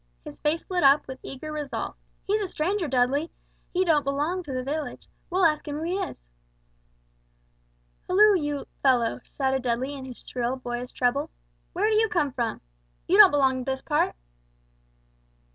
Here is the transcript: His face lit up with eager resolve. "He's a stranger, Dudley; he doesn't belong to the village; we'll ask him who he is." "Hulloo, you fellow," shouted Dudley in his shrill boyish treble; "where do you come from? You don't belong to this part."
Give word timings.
His 0.25 0.39
face 0.39 0.67
lit 0.67 0.81
up 0.81 1.05
with 1.07 1.19
eager 1.21 1.51
resolve. 1.51 1.95
"He's 2.25 2.41
a 2.41 2.47
stranger, 2.47 2.87
Dudley; 2.87 3.29
he 3.71 3.85
doesn't 3.85 4.03
belong 4.03 4.41
to 4.41 4.51
the 4.51 4.63
village; 4.63 5.07
we'll 5.29 5.45
ask 5.45 5.67
him 5.67 5.75
who 5.75 5.83
he 5.83 5.97
is." 5.99 6.23
"Hulloo, 8.07 8.33
you 8.35 8.65
fellow," 8.81 9.19
shouted 9.37 9.61
Dudley 9.61 9.93
in 9.93 10.05
his 10.05 10.25
shrill 10.27 10.55
boyish 10.55 10.91
treble; 10.93 11.29
"where 11.73 11.87
do 11.87 11.93
you 11.93 12.09
come 12.09 12.31
from? 12.33 12.61
You 13.07 13.17
don't 13.19 13.29
belong 13.29 13.59
to 13.59 13.65
this 13.69 13.83
part." 13.83 14.15